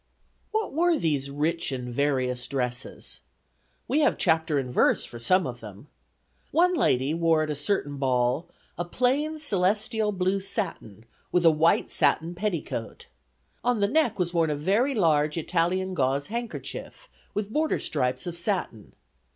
[0.49, 3.19] What were these rich and various dresses?
[3.87, 5.89] We have chapter and verse for some of them.
[6.49, 11.91] One lady wore at a certain ball "a plain celestial blue satin, with a white
[11.91, 13.09] satin petticoat.
[13.63, 18.35] On the neck was worn a very large Italian gauze handkerchief, with border stripes of
[18.35, 18.93] satin.